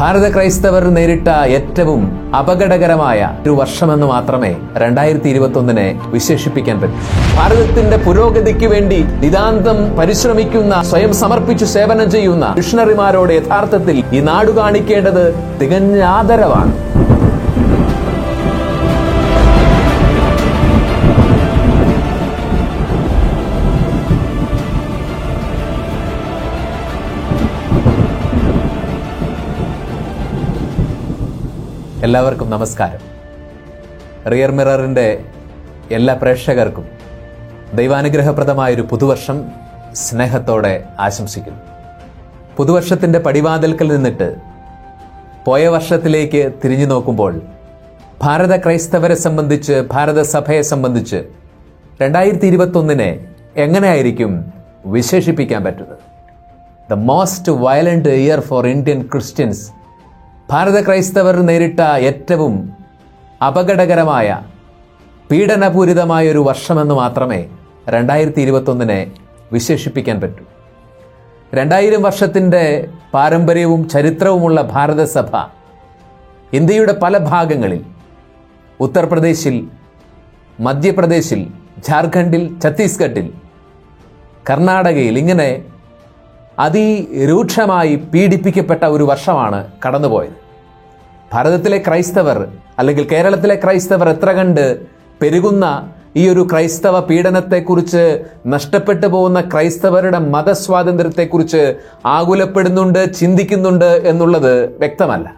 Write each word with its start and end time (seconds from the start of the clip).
ഭാരത 0.00 0.26
ക്രൈസ്തവർ 0.34 0.84
നേരിട്ട 0.96 1.28
ഏറ്റവും 1.56 2.02
അപകടകരമായ 2.38 3.18
ഒരു 3.42 3.50
വർഷമെന്ന് 3.50 4.06
മാത്രമേ 4.06 4.50
രണ്ടായിരത്തി 4.82 5.28
ഇരുപത്തി 5.28 5.58
ഒന്നിനെ 5.60 5.84
വിശേഷിപ്പിക്കാൻ 6.14 6.76
പറ്റൂ. 6.82 7.00
ഭാരതത്തിന്റെ 7.38 7.96
പുരോഗതിക്ക് 8.06 8.68
വേണ്ടി 8.74 9.00
നിതാന്തം 9.24 9.78
പരിശ്രമിക്കുന്ന 9.98 10.82
സ്വയം 10.90 11.12
സമർപ്പിച്ചു 11.22 11.68
സേവനം 11.76 12.10
ചെയ്യുന്ന 12.10 12.46
മിഷണറിമാരോട് 12.60 13.32
യഥാർത്ഥത്തിൽ 13.32 13.98
ഈ 14.16 14.20
നാട് 14.30 14.52
കാണിക്കേണ്ടത് 14.60 15.24
തികഞ്ഞ 15.62 16.00
ആദരവാണ്. 16.18 16.72
എല്ലാവർക്കും 32.06 32.50
നമസ്കാരം. 32.50 33.00
റിയർ 34.30 34.50
മിററിന്റെ 34.50 35.24
എല്ലാ 35.90 36.14
പ്രേക്ഷകർക്കും 36.14 36.84
ദൈവാനുഗ്രഹപ്രദമായൊരു 37.74 38.82
പുതുവർഷം 38.82 39.38
സ്നേഹത്തോടെ 39.94 40.84
ആശംസിക്കുന്നു. 41.00 41.60
പുതുവർഷത്തിന്റെ 42.56 43.18
പടിവാതിൽക്കൽ 43.18 43.92
നിന്നിട്ട് 43.92 44.36
പോയ 45.46 45.68
വർഷത്തിലേക്ക് 45.68 46.52
തിരിഞ്ഞു 46.64 46.86
നോക്കുമ്പോൾ 46.86 47.42
ഭാരത 48.22 48.56
ക്രൈസ്തവരെ 48.56 49.14
സംബന്ധിച്ച് 49.14 49.84
ഭാരത 49.90 50.22
സഭയെ 50.22 50.62
സംബന്ധിച്ച് 50.62 51.20
രണ്ടായിരത്തി 52.02 52.46
ഇരുപത്തൊന്നിനെ 52.46 53.10
എങ്ങനെയായിരിക്കും 53.56 54.52
വിശേഷിപ്പിക്കാൻ 54.86 55.64
പറ്റുന്നത്? 55.64 55.98
The 56.90 56.92
most 56.92 57.52
violent 57.52 58.08
year 58.08 58.40
for 58.40 58.66
Indian 58.66 59.02
Christians 59.02 59.79
ഭാരത 60.50 60.78
ക്രൈസ്തവർ 60.86 61.36
നേരിട്ട 61.48 61.80
ഏറ്റവും 62.08 62.54
അപകടകരമായ 63.42 64.28
പീഡനപൂരിതമായ 65.30 66.30
ഒരു 66.30 66.38
വർഷമെന്ന് 66.38 66.94
മാത്രമേ 66.94 67.40
രണ്ടായിരത്തി 67.88 68.40
ഇരുപത്തൊന്നിനെ 68.40 69.00
വിശേഷിപ്പിക്കാൻ 69.52 70.20
പറ്റൂ. 70.20 70.44
രണ്ടായിരം 71.54 72.02
വർഷത്തിന്റെ 72.02 72.64
പാരമ്പര്യവും 73.14 73.88
ചരിത്രവുമുള്ള 73.88 74.60
ഭാരതസഭ 74.74 75.32
ഇന്ത്യയുടെ 76.52 76.92
പല 76.92 77.16
ഭാഗങ്ങളിൽ 77.32 77.82
ഉത്തർപ്രദേശിൽ 78.80 79.56
മധ്യപ്രദേശിൽ 80.60 81.40
ജാർഖണ്ഡിൽ 81.88 82.60
ഛത്തീസ്ഗഡിൽ 82.62 83.28
കർണാടകയിൽ 84.50 85.18
ഇങ്ങനെ 85.18 85.48
അതിരൂക്ഷമായി 86.60 87.94
പീഡിപ്പിക്കപ്പെട്ട 87.96 88.84
ഒരു 88.84 89.02
വർഷമാണ് 89.02 89.70
കടന്നുപോയത്. 89.86 90.36
ഭാരതത്തിലെ 91.32 91.78
ക്രൈസ്തവർ 91.78 92.48
അല്ലെങ്കിൽ 92.78 93.08
കേരളത്തിലെ 93.12 93.54
ക്രൈസ്തവർ 93.54 94.08
എത്ര 94.08 94.30
കണ്ട് 94.30 94.80
പെരുകുന്ന 95.22 95.92
ഈ 96.16 96.28
ഒരു 96.28 96.48
ക്രൈസ്തവ 96.52 97.00
പീഡനത്തെക്കുറിച്ച് 97.00 98.24
നഷ്ടപ്പെട്ടു 98.46 99.06
പോകുന്ന 99.06 99.40
ക്രൈസ്തവരുടെ 99.40 100.18
മതസ്വാതന്ത്ര്യത്തെക്കുറിച്ച് 100.18 101.74
ആകുലപ്പെടുന്നുണ്ട് 102.06 103.14
ചിന്തിക്കുന്നുണ്ട് 103.14 103.84
എന്നുള്ളത് 103.84 104.78
വ്യക്തമല്ല. 104.78 105.36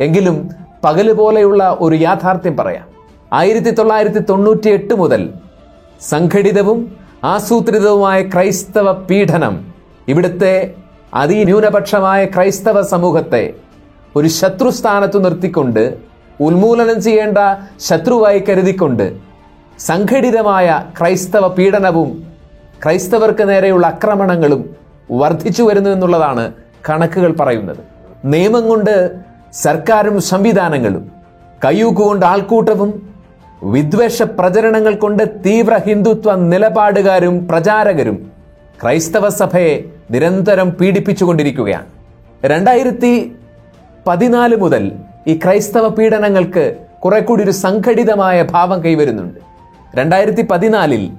എങ്കിലും 0.00 0.50
പകൽ 0.84 1.12
പോലെയുള്ള 1.12 1.76
ഒരു 1.80 1.94
യാഥാർത്ഥ്യം 1.94 2.56
പറയാം. 2.56 2.86
ആയിരത്തി 3.32 3.70
തൊള്ളായിരത്തി 3.70 4.18
തൊണ്ണൂറ്റി 4.18 4.68
എട്ട് 4.68 4.94
മുതൽ 4.94 5.28
സംഘടിതവും 6.00 6.96
ആസൂത്രിതവുമായ 7.24 8.22
ക്രൈസ്തവ 8.22 8.92
പീഡനം 8.92 9.67
ഇവിടുത്തെ 10.08 10.54
അതിന്യൂനപക്ഷമായ 11.14 12.20
ക്രൈസ്തവ 12.24 12.80
സമൂഹത്തെ 12.82 13.42
ഒരു 14.16 14.28
ശത്രുസ്ഥാനത്ത് 14.28 15.18
നിർത്തിക്കൊണ്ട് 15.24 15.82
ഉന്മൂലനം 16.40 16.98
ചെയ്യേണ്ട 17.02 17.38
ശത്രുവായി 17.88 18.40
കരുതിക്കൊണ്ട് 18.48 19.06
സംഘടിതമായ 19.80 20.66
ക്രൈസ്തവ 20.98 21.46
പീഡനവും 21.48 22.10
ക്രൈസ്തവർക്ക് 22.82 23.48
നേരെയുള്ള 23.48 23.86
ആക്രമണങ്ങളും 23.86 24.62
വർദ്ധിച്ചു 25.10 25.62
വരുന്നു 25.62 25.90
എന്നുള്ളതാണ് 25.90 26.44
കണക്കുകൾ 26.88 27.32
പറയുന്നത്. 27.40 27.80
നിയമം 28.24 28.64
കൊണ്ട് 28.68 28.94
സർക്കാരും 29.52 30.20
സംവിധാനങ്ങളും 30.20 31.04
കയ്യൂക്കുകൊണ്ട് 31.64 32.26
ആൾക്കൂട്ടവും 32.26 32.90
വിദ്വേഷ 33.74 34.22
പ്രചരണങ്ങൾ 34.38 34.94
കൊണ്ട് 34.94 35.22
തീവ്ര 35.46 35.76
ഹിന്ദുത്വ 35.86 36.34
നിലപാടുകാരും 36.52 37.48
പ്രചാരകരും 37.48 38.18
ക്രൈസ്തവ 38.82 39.28
സഭയെ 39.40 39.72
നിരന്തരം 40.10 40.70
പീഡിപ്പിച്ചുകൊണ്ടിരിക്കുകയാണ്. 40.70 41.86
രണ്ടായിരത്തി 42.44 43.32
പതിനാല് 44.06 44.56
മുതൽ 44.56 44.92
ഈ 45.26 45.38
ക്രൈസ്തവ 45.44 45.88
പീഡനങ്ങൾക്ക് 45.88 46.76
കുറെ 47.04 47.20
കൂടി 47.20 47.42
ഒരു 47.42 47.50
സംഘടിതമായ 47.50 48.42
ഭാവം 48.42 48.84
കൈവരുന്നുണ്ട്. 48.84 49.40
രണ്ടായിരത്തി 49.94 50.42
പതിനാലിൽ 50.42 51.10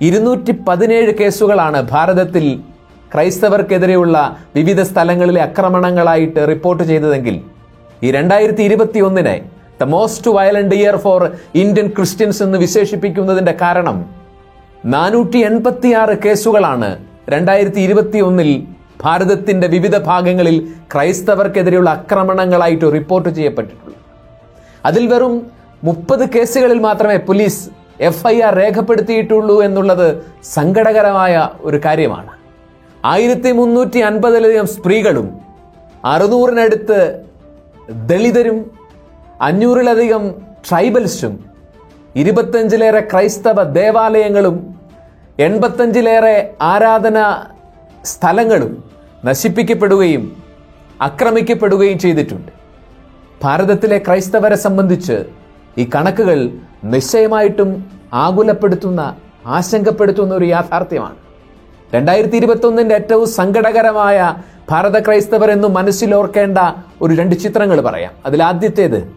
ഇരുന്നൂറ്റി 0.00 0.52
പതിനേഴ് 0.68 1.14
കേസുകളാണ് 1.14 1.88
ഭാരതത്തിൽ 1.90 2.60
ക്രൈസ്തവർക്കെതിരെയുള്ള 3.14 4.36
വിവിധ 4.54 4.82
സ്ഥലങ്ങളിലെ 4.82 5.40
ആക്രമണങ്ങളായിട്ട് 5.40 6.48
റിപ്പോർട്ട് 6.48 6.82
ചെയ്തതെങ്കിൽ 6.82 7.40
ഈ 8.02 8.10
രണ്ടായിരത്തി 8.10 8.62
ഇരുപത്തി 8.62 9.00
ഒന്നിനെ 9.00 9.42
the 9.80 9.84
most 9.84 10.30
violent 10.30 10.74
year 10.74 10.96
for 10.96 11.30
Indian 11.54 11.88
Christians 11.88 12.42
എന്ന് 12.42 12.58
വിശേഷിപ്പിക്കുന്നതിന്റെ 12.58 13.52
കാരണം 13.62 14.04
നാനൂറ്റി 14.84 15.38
എൺപത്തിയാറ് 15.38 16.18
കേസുകളാണ് 16.18 17.03
രണ്ടായിരത്തി 17.28 17.80
ഇരുപത്തി 17.80 18.18
ഒന്നിൽ 18.18 18.66
ഭാരതത്തിന്റെ 19.02 19.66
വിവിധ 19.66 19.96
ഭാഗങ്ങളിൽ 19.96 20.56
ക്രൈസ്തവർക്കെതിരെയുള്ള 20.92 21.90
ആക്രമണങ്ങളായിട്ട് 21.90 22.92
റിപ്പോർട്ട് 22.92 23.28
ചെയ്യപ്പെട്ടിട്ടുള്ളത് 23.28 24.00
അതിൽ 24.84 25.06
വെറും 25.06 25.34
മുപ്പത് 25.82 26.28
കേസുകളിൽ 26.30 26.78
മാത്രമേ 26.78 27.16
പോലീസ് 27.16 27.70
എഫ് 28.00 28.26
ഐ 28.26 28.40
ആർ 28.40 28.54
രേഖപ്പെടുത്തിയിട്ടുള്ളൂ 28.54 29.62
എന്നുള്ളത് 29.62 30.22
സങ്കടകരമായ 30.44 31.48
ഒരു 31.60 31.80
കാര്യമാണ്. 31.84 32.32
ആയിരത്തി 33.04 33.52
മുന്നൂറ്റി 33.52 33.98
അൻപതിലധികം 33.98 34.66
സ്ത്രീകളും 34.66 35.40
അറുന്നൂറിനടുത്ത് 36.04 37.24
ദളിതരും 37.88 38.70
അഞ്ഞൂറിലധികം 39.40 40.34
ട്രൈബൽസും 40.68 41.34
ഇരുപത്തഞ്ചിലേറെ 42.16 43.00
ക്രൈസ്തവ 43.00 43.62
ദേവാലയങ്ങളും 43.62 44.83
എൺപത്തഞ്ചിലേറെ 45.38 46.54
ആരാധന 46.62 47.36
സ്ഥലങ്ങളും 48.04 48.84
നശിപ്പിക്കപ്പെടുകയും 49.24 50.36
ആക്രമിക്കപ്പെടുകയും 51.02 51.98
ചെയ്തിട്ടുണ്ട്. 51.98 52.52
ഭാരതത്തിലെ 53.42 53.98
ക്രൈസ്തവരെ 53.98 54.56
സംബന്ധിച്ച് 54.56 55.24
ഈ 55.78 55.90
കണക്കുകൾ 55.94 56.50
നിശ്ചയമായിട്ടും 56.84 57.84
ആകുലപ്പെടുത്തുന്ന 58.12 59.16
ആശങ്കപ്പെടുത്തുന്ന 59.46 60.34
ഒരു 60.34 60.44
യാഥാർത്ഥ്യമാണ്. 60.44 61.16
രണ്ടായിരത്തി 61.94 62.36
ഇരുപത്തൊന്നിന്റെ 62.36 62.94
ഏറ്റവും 62.94 63.26
സങ്കടകരമായ 63.26 64.34
ഭാരത 64.70 64.98
ക്രൈസ്തവർ 65.04 65.50
എന്ന് 65.50 65.68
മനസ്സിലോർക്കേണ്ട 65.68 66.58
ഒരു 67.02 67.14
രണ്ട് 67.14 67.34
ചിത്രങ്ങൾ 67.34 67.80
പറയാം. 67.80 68.12
അതിൽ 68.26 68.42
ആദ്യത്തേത് 68.42 69.12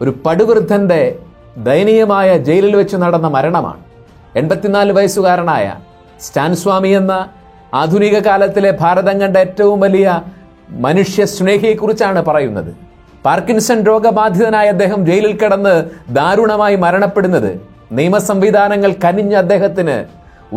ഒരു 0.00 0.14
പടുവൃദ്ധന്റെ 0.26 1.18
ദയനീയമായ 1.56 2.38
ജയിലിൽ 2.38 2.76
വെച്ച് 2.76 2.96
നടന്ന 2.96 3.28
മരണമാണ്. 3.28 3.91
എൺപത്തിനാല് 4.40 4.92
വയസ്സുകാരനായ 4.92 5.66
സ്റ്റാൻ 6.20 6.56
സ്വാമി 6.56 6.88
എന്ന 6.88 7.14
ആധുനിക 7.74 8.16
കാലത്തിലെ 8.18 8.70
ഭാരതം 8.80 9.20
കണ്ട 9.20 9.36
ഏറ്റവും 9.36 9.80
വലിയ 9.80 10.22
മനുഷ്യ 10.86 11.24
സ്നേഹിയെക്കുറിച്ചാണ് 11.24 12.20
പറയുന്നത്. 12.28 12.70
പാർക്കിൻസൺ 13.24 13.78
രോഗബാധിതനായ 13.86 14.68
അദ്ദേഹം 14.68 15.06
ജയിലിൽ 15.06 15.34
കിടന്ന് 15.36 15.74
ദാരുണമായി 16.08 16.76
മരണപ്പെടുന്നത്. 16.76 17.60
നിയമ 17.92 18.18
സംവിധാനങ്ങൾ 18.18 18.94
കനിഞ്ഞ 19.04 19.34
അദ്ദേഹത്തിന് 19.34 19.96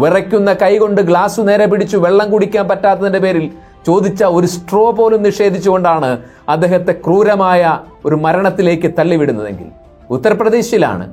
വിറയ്ക്കുന്ന 0.01 0.53
കൈകൊണ്ട് 0.61 1.01
ഗ്ലാസ് 1.01 1.41
നേരെ 1.49 1.65
പിടിച്ചു 1.71 1.97
വെള്ളം 1.97 2.31
കുടിക്കാൻ 2.31 2.67
പറ്റാത്തതിന്റെ 2.67 3.19
പേരിൽ 3.19 3.45
ചോദിച്ച 3.87 4.23
ഒരു 4.37 4.45
സ്ട്രോ 4.45 4.91
പോലും 4.91 5.23
നിഷേധിച്ചുകൊണ്ടാണ് 5.23 6.09
അദ്ദേഹത്തെ 6.49 6.93
ക്രൂരമായ 7.05 7.79
ഒരു 8.05 8.15
മരണത്തിലേക്ക് 8.15 8.91
തള്ളിവിടുന്നതെങ്കിൽ. 8.99 9.67
ഉത്തർപ്രദേശിലാണ് 10.09 11.05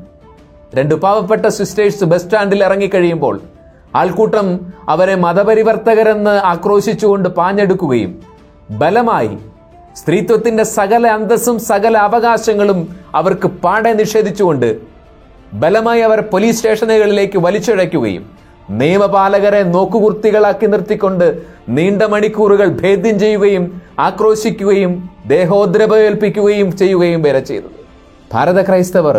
രണ്ട് 0.72 0.94
പാവപ്പെട്ട 0.96 1.46
സിസ്റ്റേഴ്സ് 1.56 2.04
ബസ് 2.04 2.24
സ്റ്റാൻഡിൽ 2.24 2.60
ഇറങ്ങിക്കഴിയുമ്പോൾ 2.64 3.34
ആൾക്കൂട്ടം 3.94 4.46
അവരെ 4.88 5.14
മതപരിവർത്തകരെന്ന് 5.16 6.34
ആക്രോശിച്ചുകൊണ്ട് 6.52 7.28
പാഞ്ഞെടുക്കുകയും 7.38 8.12
ബലമായി 8.78 9.34
സ്ത്രീത്വത്തിന്റെ 9.96 10.64
സകല 10.70 11.06
അന്തസ്സും 11.08 11.56
സകല 11.62 11.94
അവകാശങ്ങളും 12.00 12.78
അവർക്ക് 13.14 13.48
പാടെ 13.64 13.92
നിഷേധിച്ചുകൊണ്ട് 13.92 14.68
ബലമായി 15.54 16.02
അവർ 16.02 16.20
പോലീസ് 16.32 16.58
സ്റ്റേഷനുകളിലേക്ക് 16.58 17.38
വലിച്ചിഴയ്ക്കുകയും 17.38 18.24
നിയമപാലകരെ 18.72 19.62
നോക്കുകുർത്തികളാക്കി 19.74 20.66
നിർത്തിക്കൊണ്ട് 20.66 21.26
നീണ്ട 21.68 22.02
മണിക്കൂറുകൾ 22.12 22.68
ഭേദ്യം 22.80 23.16
ചെയ്യുകയും 23.18 23.64
ആക്രോശിക്കുകയും 23.98 24.92
ദേഹോദ്രവേൽപ്പിക്കുകയും 25.26 26.70
ചെയ്യുകയും 26.76 27.22
വരെ 27.22 27.42
ചെയ്തത് 27.42 27.78
ഭാരത 28.32 28.60
ക്രൈസ്തവർ 28.68 29.16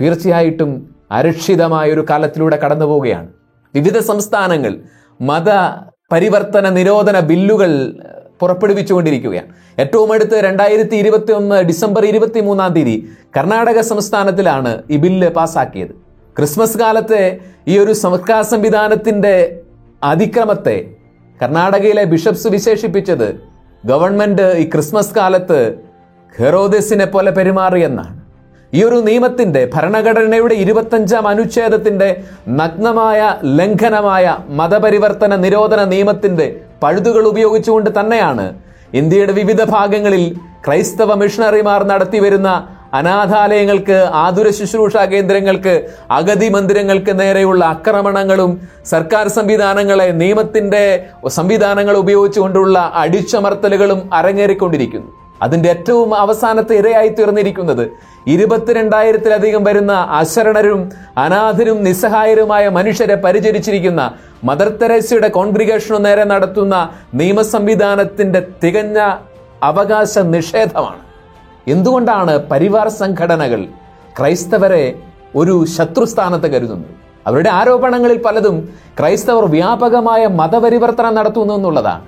തീർച്ചയായിട്ടും 0.00 0.70
അരക്ഷിതമായ 1.12 1.92
ഒരു 1.92 2.06
കാലത്തിലൂടെ 2.10 2.56
കടന്നു 2.56 2.84
പോവുകയാണ്. 2.84 3.28
വിവിധ 3.74 3.98
സംസ്ഥാനങ്ങൾ 3.98 4.78
മത 5.20 5.50
പരിവർത്തന 6.12 6.68
നിരോധന 6.68 7.20
ബില്ലുകൾ 7.20 7.94
പുറപ്പെടുവിച്ചുകൊണ്ടിരിക്കുകയാണ്. 8.40 9.48
ഏറ്റവും 9.78 10.12
അടുത്ത് 10.12 10.34
രണ്ടായിരത്തി 10.44 10.96
ഇരുപത്തി 10.96 11.32
ഒന്ന് 11.32 11.62
ഡിസംബർ 11.62 12.04
ഇരുപത്തി 12.04 12.40
മൂന്നാം 12.40 12.72
തീയതി 12.72 13.08
കർണാടക 13.36 13.80
സംസ്ഥാനത്തിലാണ് 13.80 14.82
ഈ 14.90 14.96
ബില്ല് 14.96 15.28
പാസ്സാക്കിയത് 15.28 15.94
ക്രിസ്മസ് 16.36 16.78
കാലത്തെ 16.78 17.38
ഈ 17.68 17.78
ഒരു 17.78 17.92
സംസ്കാര 17.92 18.40
സംവിധാനത്തിന്റെ 18.40 19.62
അതിക്രമത്തെ 20.02 20.90
കർണാടകയിലെ 21.42 22.04
ബിഷപ്സ് 22.04 22.48
വിശേഷിപ്പിച്ചത് 22.48 23.28
ഗവൺമെന്റ് 23.86 24.52
ഈ 24.58 24.70
ക്രിസ്മസ് 24.70 25.14
കാലത്ത് 25.14 25.78
ഹെറോദസിനെ 26.38 27.04
പോലെ 27.04 27.30
പെരുമാറിയെന്നാണ്. 27.30 28.25
ഈ 28.76 28.80
ഒരു 28.86 28.98
നിയമത്തിന്റെ 29.08 29.60
ഭരണഘടനയുടെ 29.74 30.54
ഇരുപത്തഞ്ചാം 30.62 31.24
അനുച്ഛേദത്തിന്റെ 31.32 32.08
നഗ്നമായ 32.60 33.20
ലംഘനമായ 33.58 34.24
മതപരിവർത്തന 34.60 35.34
നിരോധന 35.44 35.80
നിയമത്തിന്റെ 35.92 36.46
പഴുതുകൾ 36.82 37.24
ഉപയോഗിച്ചുകൊണ്ട് 37.32 37.90
തന്നെയാണ് 37.98 38.46
ഇന്ത്യയുടെ 38.92 39.34
വിവിധ 39.38 39.62
ഭാഗങ്ങളിൽ 39.74 40.24
ക്രൈസ്തവ 40.64 41.14
മിഷണറിമാർ 41.22 41.80
നടത്തിവരുന്ന 41.92 42.50
അനാഥാലയങ്ങൾക്ക് 42.98 43.96
ആതുര 44.24 44.48
ശുശ്രൂഷ 44.58 44.96
കേന്ദ്രങ്ങൾക്ക് 45.12 45.74
അഗതി 46.18 46.48
മന്ദിരങ്ങൾക്ക് 46.54 47.12
നേരെയുള്ള 47.20 47.62
ആക്രമണങ്ങളും 47.74 48.50
സർക്കാർ 48.92 49.26
സംവിധാനങ്ങളെ 49.38 50.08
നിയമത്തിന്റെ 50.22 50.84
സംവിധാനങ്ങൾ 51.38 51.96
ഉപയോഗിച്ചുകൊണ്ടുള്ള 52.04 52.78
അടിച്ചമർത്തലുകളും 53.02 54.00
അരങ്ങേറിക്കൊണ്ടിരിക്കുന്നു. 54.18 55.10
അതിന്റെ 55.42 55.68
ഏറ്റവും 55.68 56.14
അവസാനത്തെ 56.14 56.74
ഇരയായി 56.74 57.08
തീർന്നിരിക്കുന്നത് 57.08 57.90
ഇരുപത്തിരണ്ടായിരത്തിലധികം 58.26 59.64
വരുന്ന 59.64 59.92
അശരണരും 59.92 60.92
അനാഥരും 61.18 61.84
നിസ്സഹായരുമായ 61.84 62.68
മനുഷ്യരെ 62.68 63.14
പരിചരിച്ചിരിക്കുന്ന 63.14 64.12
മദർ 64.44 64.68
തെരേസയുടെ 64.68 65.28
കോൺഗ്രിഗേഷനു 65.28 65.96
നേരെ 65.96 66.24
നടത്തുന്ന 66.24 66.88
നിയമ 67.14 67.42
സംവിധാനത്തിന്റെ 67.42 68.46
തികഞ്ഞ 68.64 68.98
അവകാശ 69.62 70.18
നിഷേധമാണ്. 70.18 71.02
എന്തുകൊണ്ടാണ് 71.66 72.48
പരിവാർ 72.50 72.88
സംഘടനകൾ 72.88 73.64
ക്രൈസ്തവരെ 74.18 74.94
ഒരു 75.34 75.64
ശത്രുസ്ഥാനത്ത് 75.76 76.50
കരുതുന്നത്? 76.52 76.94
അവരുടെ 77.26 77.50
ആരോപണങ്ങളിൽ 77.50 78.22
പലതും 78.22 78.68
ക്രൈസ്തവർ 78.98 79.44
വ്യാപകമായ 79.44 80.26
മതപരിവർത്തനം 80.26 81.14
നടത്തുന്നു 81.14 81.54
എന്നുള്ളതാണ്. 81.54 82.04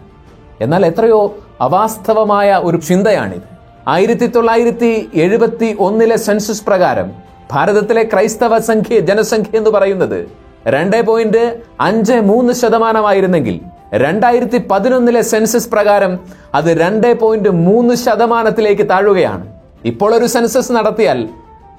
എന്നാൽ 0.61 0.87
എത്രയോ 0.87 1.37
അവാസ്തവമായ 1.61 2.61
ഒരു 2.65 2.77
ചിന്തയാണിത്. 2.77 3.47
ആയിരത്തി 3.89 4.27
തൊള്ളായിരത്തി 4.27 5.11
എഴുപത്തി 5.15 5.77
ഒന്നിലെ 5.81 6.17
സെൻസസ് 6.17 6.65
പ്രകാരം 6.65 7.13
ഭാരതത്തിലെ 7.53 8.03
ക്രൈസ്തവ 8.03 8.59
സംഖ്യ 8.59 9.01
ജനസംഖ്യ 9.01 9.59
എന്ന് 9.59 9.71
പറയുന്നത് 9.71 10.29
രണ്ട് 10.67 11.03
പോയിന്റ് 11.03 11.61
അഞ്ച് 11.81 12.13
മൂന്ന് 12.13 12.53
ശതമാനമായിരുന്നെങ്കിൽ 12.53 13.61
രണ്ടായിരത്തി 13.95 14.59
പതിനൊന്നിലെ 14.71 15.23
സെൻസസ് 15.23 15.71
പ്രകാരം 15.71 16.19
അത് 16.55 16.81
രണ്ട് 16.81 17.21
പോയിന്റ് 17.21 17.49
മൂന്ന് 17.49 17.95
ശതമാനത്തിലേക്ക് 17.95 18.89
താഴുകയാണ്. 18.89 19.47
ഇപ്പോൾ 19.85 20.15
ഒരു 20.15 20.27
സെൻസസ് 20.27 20.73
നടത്തിയാൽ 20.73 21.29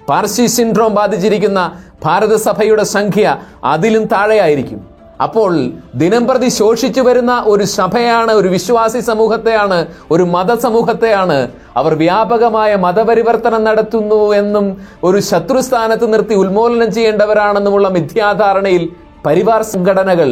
പാർസി 0.09 0.45
സിൻഡ്രോം 0.45 0.95
ബാധിച്ചിരിക്കുന്ന 0.95 1.79
ഭാരതസഭയുടെ 2.05 2.83
സംഖ്യ 2.83 3.37
അതിലും 3.63 4.05
താഴെയായിരിക്കും. 4.05 4.88
അപ്പോൾ 5.19 5.53
ദിനംപ്രതി 5.95 6.49
ശോഷിച്ചു 6.49 7.01
വരുന്ന 7.01 7.33
ഒരു 7.45 7.63
സഭയാണ് 7.63 8.31
ഒരു 8.31 8.47
വിശ്വാസി 8.47 8.99
സമൂഹത്തെയാണ് 8.99 9.79
ഒരു 10.11 10.23
മതസമൂഹത്തെയാണ് 10.23 11.37
അവർ 11.77 11.93
വ്യാപകമായ 11.93 12.75
മതപരിവർത്തനം 12.75 13.63
നടത്തുന്നു 13.63 14.33
എന്നും 14.33 14.77
ഒരു 15.03 15.19
ശത്രുസ്ഥാനത്ത് 15.19 16.13
നിർത്തി 16.13 16.33
ഉന്മൂലനം 16.33 16.91
ചെയ്യേണ്ടവരാണെന്നുമുള്ള 16.91 17.89
മിഥ്യാധാരണയിൽ 17.89 18.85
പരിവാർ 19.25 19.61
സംഘടനകൾ 19.63 20.29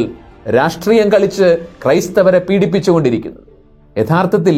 രാഷ്ട്രീയം 0.48 1.08
കളിച്ച് 1.12 1.48
ക്രൈസ്തവരെ 1.84 2.38
പീഡിപ്പിച്ചുകൊണ്ടിരിക്കുന്നു. 2.38 3.40
യഥാർത്ഥത്തിൽ 3.96 4.56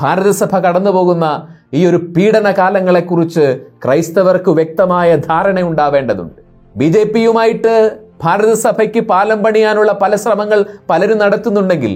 ഭാരതസഭ 0.00 0.54
കടന്നുപോകുന്ന 0.58 1.26
ഈ 1.74 1.80
ഒരു 1.86 1.98
പീഡന 2.16 2.50
കാലങ്ങളെക്കുറിച്ച് 2.50 3.46
ക്രൈസ്തവർക്ക് 3.84 4.50
വ്യക്തമായ 4.50 5.16
ധാരണ 5.16 5.60
ഉണ്ടാവേണ്ടതുണ്ട് 5.60 6.40
ബി 6.74 6.88
ജെ 6.88 7.02
പിയുമായിട്ട് 7.04 7.74
ഭാരതസഭയ്ക്ക് 8.22 9.00
പാലം 9.04 9.38
പണിയാനുള്ള 9.42 9.92
പല 10.02 10.14
ശ്രമങ്ങൾ 10.16 10.60
പലരും 10.90 11.18
നടത്തുന്നുണ്ടെങ്കിൽ 11.18 11.92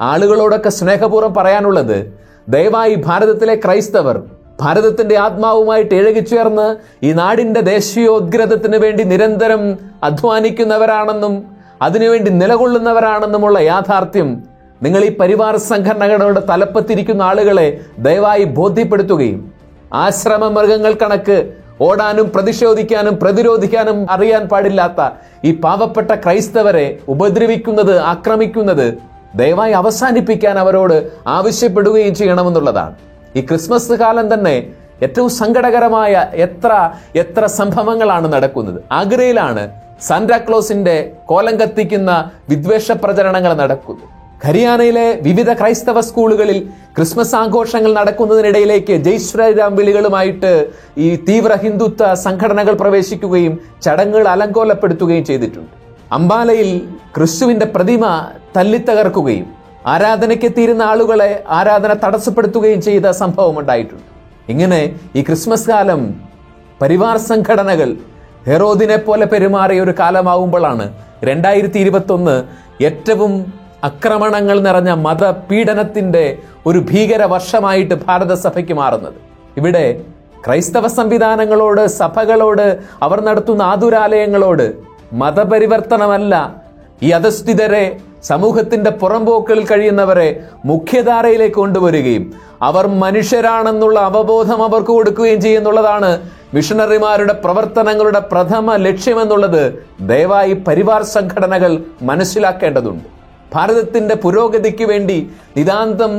ആളുകളോടൊക്കെ 0.00 0.70
സ്നേഹപൂർവം 0.70 1.32
പറയാനുള്ളത് 1.34 1.98
ദയവായി 2.48 2.96
ഭാരതത്തിലെ 3.06 3.54
ക്രൈസ്തവർ 3.54 4.16
ഭാരതത്തിന്റെ 4.60 5.16
ആത്മാവുമായിട്ട് 5.16 5.94
ഇഴകിച്ചേർന്ന് 5.94 6.66
ഈ 7.04 7.10
നാടിന്റെ 7.12 7.60
ദേശീയോദ്ഗ്രഥത്തിന് 7.66 8.76
വേണ്ടി 8.76 9.02
നിരന്തരം 9.04 9.62
അധ്വാനിക്കുന്നവരാണെന്നും 10.02 11.34
അതിനുവേണ്ടി 11.82 12.30
നിലകൊള്ളുന്നവരാണെന്നുമുള്ള 12.32 13.58
യാഥാർത്ഥ്യം 13.62 14.28
നിങ്ങൾ 14.80 15.02
ഈ 15.04 15.10
പരിവാർ 15.16 15.54
സംഘടനകളുടെ 15.64 16.42
തലപ്പത്തിരിക്കുന്ന 16.50 17.22
ആളുകളെ 17.22 17.68
ദയവായി 17.98 18.44
ബോധ്യപ്പെടുത്തുകയും 18.56 19.38
ആശ്രമ 19.96 20.44
മൃഗങ്ങൾ 20.48 20.92
കണക്ക് 20.92 21.36
ഓടാനും 21.84 22.26
പ്രതിഷേധിക്കാനും 22.34 23.14
പ്രതിരോധിക്കാനും 23.22 23.98
അറിയാൻ 24.14 24.44
പാടില്ലാത്ത 24.52 25.00
ഈ 25.48 25.50
പാവപ്പെട്ട 25.64 26.10
ക്രൈസ്തവരെ 26.24 26.86
ഉപദ്രവിക്കുന്നത് 27.14 27.94
ആക്രമിക്കുന്നത് 28.12 28.86
ദയവായി 29.40 29.72
അവസാനിപ്പിക്കാൻ 29.72 30.58
അവരോട് 30.58 30.96
ആവശ്യപ്പെടുകയും 31.26 32.14
ചെയ്യണമെന്നുള്ളതാണ്. 32.20 32.94
ഈ 33.38 33.40
ക്രിസ്മസ് 33.48 33.98
കാലം 34.02 34.34
തന്നെ 34.34 34.56
ഏറ്റവും 35.06 35.30
സങ്കടകരമായ 35.40 36.12
എത്ര 36.46 36.72
എത്ര 37.22 37.46
സംഭവങ്ങളാണ് 37.60 38.28
നടക്കുന്നത്. 38.34 38.78
ആഗ്രയിലാണ് 39.00 39.64
സാന്റാക്ലോസിന്റെ 40.08 40.96
കോലം 41.26 41.54
കത്തിക്കുന്ന 41.60 42.30
വിദ്വേഷ 42.50 42.92
പ്രചരണങ്ങൾ 42.92 43.52
നടക്കുന്നത്. 43.62 44.15
ഹരിയാനയിലെ 44.46 45.04
വിവിധ 45.26 45.50
ക്രൈസ്തവ 45.60 45.98
സ്കൂളുകളിൽ 46.08 46.58
ക്രിസ്മസ് 46.96 47.34
ആഘോഷങ്ങൾ 47.38 47.90
നടക്കുന്നതിനിടയിലേക്ക് 47.98 48.94
ജയ് 49.06 49.22
ശ്രീരാം 49.28 49.72
വിളികളുമായിട്ട് 49.78 50.52
ഈ 51.06 51.08
തീവ്ര 51.28 51.52
ഹിന്ദുത്വ 51.64 52.12
സംഘടനകൾ 52.24 52.74
പ്രവേശിക്കുകയും 52.82 53.54
ചടങ്ങുകൾ 53.86 54.28
അലങ്കോലപ്പെടുത്തുകയും 54.34 55.24
ചെയ്തിട്ടുണ്ട്. 55.30 55.72
അംബാലയിൽ 56.18 56.70
ക്രിസ്തുവിന്റെ 57.16 57.66
പ്രതിമ 57.74 58.04
തല്ലിത്തകർക്കുകയും 58.56 59.48
ആരാധനയ്ക്കെത്തിയിരുന്ന 59.94 60.82
ആളുകളെ 60.92 61.30
ആരാധന 61.58 61.92
തടസ്സപ്പെടുത്തുകയും 62.04 62.80
ചെയ്ത 62.88 63.06
സംഭവം 63.22 63.56
ഉണ്ടായിട്ടുണ്ട്. 63.60 64.06
ഇങ്ങനെ 64.52 64.80
ഈ 65.18 65.22
ക്രിസ്മസ് 65.28 65.68
കാലം 65.72 66.00
പരിവാർ 66.80 67.16
സംഘടനകൾ 67.30 67.90
ഹെറോദിനെ 68.48 68.98
പോലെ 69.06 69.26
പെരുമാറിയ 69.34 69.84
ഒരു 69.84 69.92
കാലമാവുമ്പോഴാണ് 70.00 70.84
രണ്ടായിരത്തി 71.28 71.78
ഇരുപത്തി 71.84 72.12
ഒന്ന് 72.16 72.34
ഏറ്റവും 72.88 73.32
ആക്രമണങ്ങൾ 73.86 74.56
നിറഞ്ഞ 74.66 74.90
മതപീഡനത്തിന്റെ 75.06 76.24
ഒരു 76.68 76.78
ഭീകര 76.90 77.22
വർഷമായിട്ട് 77.34 77.94
ഭാരതസഭയ്ക്ക് 78.06 78.74
മാറുന്നത്. 78.80 79.18
ഇവിടെ 79.60 79.86
ക്രൈസ്തവ 80.44 80.86
സംവിധാനങ്ങളോട് 80.98 81.82
സഭകളോട് 82.00 82.66
അവർ 83.06 83.18
നടത്തുന്ന 83.28 83.62
ആതുരാലയങ്ങളോട് 83.72 84.66
മതപരിവർത്തനമല്ല. 85.22 86.34
ഈ 87.02 87.08
അധസ്ഥിതരെ 87.18 87.84
സമൂഹത്തിന്റെ 88.28 88.90
പുറംപോക്കളിൽ 89.00 89.64
കഴിയുന്നവരെ 89.70 90.28
മുഖ്യധാരയിലേക്ക് 90.70 91.58
കൊണ്ടുവരികയും 91.62 92.24
അവർ 92.68 92.84
മനുഷ്യരാണെന്നുള്ള 93.02 93.98
അവബോധം 94.10 94.60
അവർക്ക് 94.66 94.92
കൊടുക്കുകയും 94.96 95.40
ചെയ്യുന്നുള്ളതാണ് 95.46 96.10
മിഷണറിമാരുടെ 96.54 97.34
പ്രവർത്തനങ്ങളുടെ 97.44 98.20
പ്രഥമ 98.32 98.76
ലക്ഷ്യമെന്നുള്ളത് 98.86 99.62
ദയവായി 100.12 100.54
പരിവാർ 100.66 101.02
സംഘടനകൾ 101.16 101.72
മനസ്സിലാക്കേണ്ടതുണ്ട്. 102.02 103.15
ഭാരതത്തിന്റെ 103.54 104.14
പുരോഗതിക്ക് 104.14 104.84
വേണ്ടി 104.84 105.18
നിതാന്തം 105.56 106.12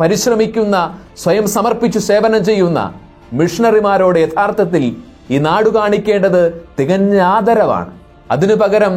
പരിശ്രമിക്കുന്ന 0.00 0.76
സ്വയം 1.16 1.46
സമർപ്പിച്ച് 1.46 1.98
സേവനം 1.98 2.44
ചെയ്യുന്ന 2.44 2.80
മിഷണറിമാരോട് 3.32 4.18
യഥാർത്ഥത്തിൽ 4.18 4.84
ഈ 5.30 5.38
നാട് 5.38 5.68
കാണിക്കേണ്ടത് 5.68 6.42
തികഞ്ഞ 6.78 7.20
ആദരവാണ്. 7.20 7.90
അതിനു 8.30 8.54
പകരം 8.54 8.94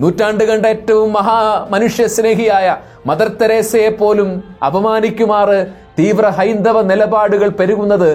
നൂറ്റാണ്ട് 0.00 0.44
കണ്ട 0.44 0.66
ഏറ്റവും 0.66 1.12
മഹാ 1.12 1.66
മനുഷ്യ 1.70 2.06
സ്നേഹിയായ 2.06 2.76
മദർ 3.06 3.28
തെരേസയെ 3.40 3.88
പോലും 3.88 4.30
അപമാനിക്കുമാറ് 4.66 5.58
തീവ്ര 5.98 6.26
ഹൈന്ദവ 6.28 6.82
നിലപാടുകൾ 6.82 7.48
പെരുകുന്നത് 7.48 8.10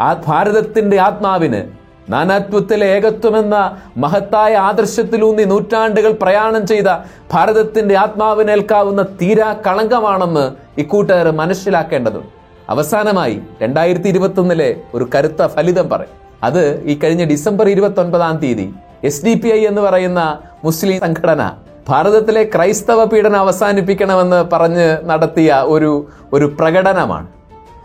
ആ 0.00 0.22
ഭാരതത്തിന്റെ 0.26 0.98
ആത്മാവിന് 0.98 1.60
നാനാത്വത്തിലെ 2.08 2.86
ഏകത്വമെന്ന 2.86 3.76
മഹത്തായ 3.96 4.56
ആദർശത്തിലൂന്നി 4.56 5.44
നൂറ്റാണ്ടുകൾ 5.44 6.12
പ്രയാണം 6.12 6.66
ചെയ്ത 6.66 6.84
ഭാരതത്തിന്റെ 7.32 7.96
ആത്മാവിനേൽക്കാവുന്ന 7.98 9.02
തീരാ 9.02 9.56
കളങ്കമാണെന്ന് 9.66 10.52
ഇക്കൂട്ടുകാർ 10.80 11.30
മനസ്സിലാക്കേണ്ടതുണ്ട്. 11.30 12.28
അവസാനമായി 12.68 13.40
രണ്ടായിരത്തി 13.62 14.08
ഇരുപത്തൊന്നിലെ 14.08 14.76
ഒരു 14.94 15.08
കരുത്ത 15.14 15.46
ഫലിതം 15.46 15.88
പറയും. 15.88 16.20
അത് 16.42 16.82
ഈ 16.84 16.98
കഴിഞ്ഞ 16.98 17.24
ഡിസംബർ 17.24 17.68
ഇരുപത്തി 17.68 18.00
ഒൻപതാം 18.00 18.36
തീയതി 18.36 18.74
എസ് 19.04 19.26
ഡി 19.26 19.34
പി 19.34 19.48
ഐ 19.48 19.66
എന്ന് 19.66 19.82
പറയുന്ന 19.82 20.38
മുസ്ലിം 20.64 21.00
സംഘടന 21.00 21.50
ഭാരതത്തിലെ 21.88 22.50
ക്രൈസ്തവ 22.54 23.04
പീഡനം 23.04 23.36
അവസാനിപ്പിക്കണമെന്ന് 23.36 24.50
പറഞ്ഞ് 24.52 24.98
നടത്തിയ 25.04 25.54
ഒരു 25.54 26.06
ഒരു 26.32 26.44
പ്രകടനമാണ്. 26.44 27.26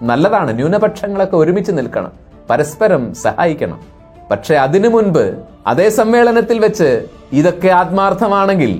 നല്ലതാണ് 0.01 0.55
ന്യൂനപക്ഷങ്ങളൊക്കെ 0.55 1.37
ഒരുമിച്ച് 1.37 1.71
നിൽക്കണം 1.71 2.11
പരസ്പരം 2.49 3.13
സഹായിക്കണം. 3.13 3.94
പക്ഷെ 4.29 4.55
അതിനു 4.55 4.87
മുൻപ് 4.87 5.25
അതേ 5.67 5.89
സമ്മേളനത്തിൽ 5.89 6.59
വെച്ച് 6.59 7.05
ഇതൊക്കെ 7.33 7.67
ആത്മാർത്ഥമാണെങ്കിൽ 7.67 8.71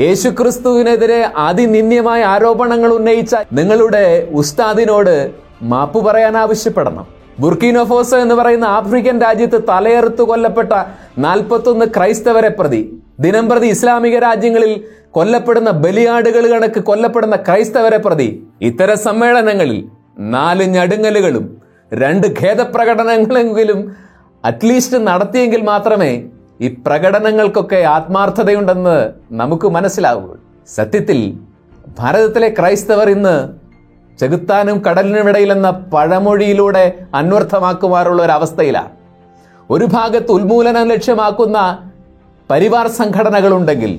യേശുക്രിസ്തുവിനെതിരെ 0.00 1.32
അതിനിന്യമായ 1.36 2.22
ആരോപണങ്ങൾ 2.24 2.92
ഉന്നയിച്ച 2.92 3.34
നിങ്ങളുടെ 3.52 4.28
ഉസ്താദിനോട് 4.32 5.32
മാപ്പ് 5.62 5.98
പറയാൻ 5.98 6.36
ആവശ്യപ്പെടണം. 6.36 7.06
ബുർക്കിനോഫോസോ 7.38 8.18
എന്ന് 8.18 8.34
പറയുന്ന 8.34 8.64
ആഫ്രിക്കൻ 8.64 9.20
രാജ്യത്ത് 9.20 9.62
തലയെറുത്ത് 9.68 10.22
കൊല്ലപ്പെട്ട 10.22 10.72
നാൽപ്പത്തൊന്ന് 11.18 11.86
ക്രൈസ്തവരെ 11.86 12.48
പ്രതി 12.48 12.92
ദിനം 13.20 13.48
പ്രതി 13.48 13.66
ഇസ്ലാമിക 13.66 14.18
രാജ്യങ്ങളിൽ 14.18 14.72
കൊല്ലപ്പെടുന്ന 15.10 15.70
ബലിയാടുകൾ 15.70 16.50
കണക്ക് 16.52 16.80
കൊല്ലപ്പെടുന്ന 16.80 17.36
ക്രൈസ്തവരെ 17.36 17.98
പ്രതി 17.98 18.28
ഇത്തരം 18.60 18.96
സമ്മേളനങ്ങളിൽ 18.96 19.88
നാല് 20.18 20.64
ഞടുങ്ങലുകളും 20.64 21.58
രണ്ട് 21.92 22.26
ഖേദപ്രകടനങ്ങളെങ്കിലും 22.38 23.80
അറ്റ്ലീസ്റ്റ് 24.44 25.06
നടത്തിയെങ്കിൽ 25.06 25.60
മാത്രമേ 25.62 26.12
ഈ 26.60 26.68
പ്രകടനങ്ങൾക്കൊക്കെ 26.86 27.80
ആത്മാർത്ഥതയുണ്ടെന്ന് 27.96 28.96
നമുക്ക് 29.30 29.66
മനസ്സിലാവുകയുള്ളൂ 29.66 30.38
സത്യത്തിൽ 30.68 31.18
ഭാരതത്തിലെ 31.98 32.48
ക്രൈസ്തവർ 32.48 33.08
ഇന്ന് 33.10 33.36
ചെകുത്താനും 34.18 34.76
കടലിനുമിടയിൽ 34.86 35.52
എന്ന 35.52 35.70
പഴമൊഴിയിലൂടെ 35.70 36.84
അന്വർത്ഥമാക്കുവാറുള്ള 37.14 38.22
ഒരു 38.22 38.32
അവസ്ഥയിലാണ്. 38.32 38.90
ഒരു 39.70 39.84
ഭാഗത്ത് 39.84 40.32
ഉന്മൂലനം 40.32 40.88
ലക്ഷ്യമാക്കുന്ന 40.88 41.58
പരിവാർ 42.50 42.86
സംഘടനകളുണ്ടെങ്കിൽ 43.00 43.92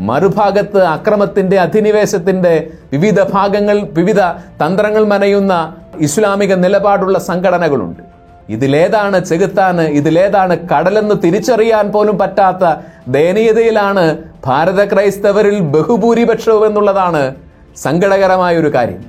മറുഭാഗത്ത് 0.00 0.80
അക്രമത്തിന്റെ 0.82 1.56
അധിനിവേശത്തിന്റെ 1.58 2.54
വിവിധ 2.92 3.20
ഭാഗങ്ങൾ 3.34 3.76
വിവിധ 3.98 4.20
തന്ത്രങ്ങൾ 4.62 5.04
മനയുന്ന 5.04 5.74
ഇസ്ലാമിക 6.00 6.54
നിലപാടുള്ള 6.54 7.18
സംഘടനകളുണ്ട്. 7.18 8.13
ഇതിലേതാണ് 8.48 9.24
ചെകുത്താന് 9.24 9.82
ഇതിലേതാണ് 9.82 10.68
കടലെന്ന് 10.68 11.14
തിരിച്ചറിയാൻ 11.24 11.92
പോലും 11.92 12.18
പറ്റാത്ത 12.18 12.74
ദയനീയതയിലാണ് 13.08 14.18
ഭാരത 14.46 14.94
ക്രൈസ്തവരിൽ 14.94 15.60
ബഹുഭൂരിപക്ഷവും 15.60 16.66
എന്നുള്ളതാണ് 16.66 17.34
സങ്കടകരമായ 17.76 18.56
ഒരു 18.56 18.74
കാര്യം. 18.74 19.04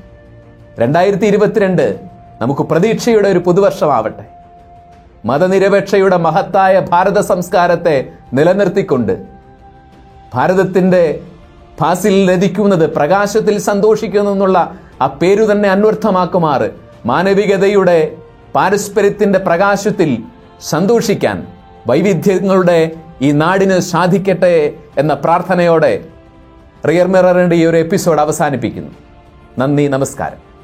രണ്ടായിരത്തി 0.80 1.26
ഇരുപത്തിരണ്ട് 1.26 2.00
നമുക്ക് 2.42 2.62
പ്രതീക്ഷയുടെ 2.62 3.30
ഒരു 3.30 3.40
പുതുവർഷമാവട്ടെ. 3.40 4.24
മതനിരപേക്ഷയുടെ 5.26 6.18
മഹത്തായ 6.18 6.80
ഭാരത 6.80 7.20
സംസ്കാരത്തെ 7.20 8.10
നിലനിർത്തിക്കൊണ്ട് 8.34 9.18
ഭാരതത്തിന്റെ 10.34 11.20
ഫാസിൽ 11.80 12.32
ലതിക്കുന്നത് 12.32 12.94
പ്രകാശത്തിൽ 12.94 13.58
സന്തോഷിക്കുന്നു 13.58 14.32
എന്നുള്ള 14.32 14.78
ആ 15.02 15.08
പേരു 15.08 15.52
തന്നെ 15.52 15.70
അന്വർത്ഥമാക്കുമാറ്. 15.70 16.72
മാനവികതയുടെ 17.06 18.18
പാരസ്പര്യത്തിന്റെ 18.56 19.40
പ്രകാശത്തിൽ 19.40 20.18
സന്തോഷിക്കാൻ 20.62 21.48
വൈവിധ്യങ്ങളുടെ 21.88 22.92
ഈ 23.22 23.32
നാടിന് 23.32 23.80
സാധിക്കട്ടെ 23.80 24.74
എന്ന 24.98 25.14
പ്രാർത്ഥനയോടെ 25.14 26.06
റിയർ 26.88 27.08
മിററിന്റെ 27.08 27.56
ഈ 27.56 27.66
ഒരു 27.66 27.78
എപ്പിസോഡ് 27.78 28.20
അവസാനിപ്പിക്കുന്നു. 28.20 28.92
നന്ദി 29.60 29.88
നമസ്കാരം. 29.88 30.55